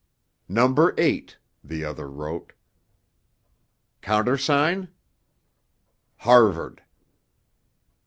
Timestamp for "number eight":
0.49-1.37